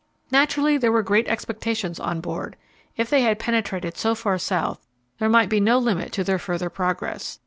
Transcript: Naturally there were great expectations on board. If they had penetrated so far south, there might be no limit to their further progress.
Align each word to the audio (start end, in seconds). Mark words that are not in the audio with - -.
Naturally 0.31 0.77
there 0.79 0.91
were 0.91 1.03
great 1.03 1.27
expectations 1.27 1.99
on 1.99 2.21
board. 2.21 2.55
If 2.97 3.11
they 3.11 3.21
had 3.21 3.37
penetrated 3.37 3.97
so 3.97 4.15
far 4.15 4.39
south, 4.39 4.79
there 5.19 5.29
might 5.29 5.47
be 5.47 5.59
no 5.59 5.77
limit 5.77 6.11
to 6.13 6.23
their 6.23 6.39
further 6.39 6.71
progress. 6.71 7.37